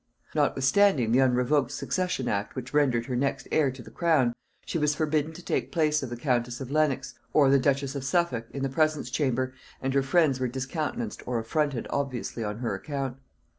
[0.33, 4.33] Notwithstanding the unrevoked succession act which rendered her next heir to the crown,
[4.65, 8.03] she was forbidden to take place of the countess of Lenox, or the duchess of
[8.03, 12.73] Suffolk, in the presence chamber, and her friends were discountenanced or affronted obviously on her
[12.73, 13.17] account.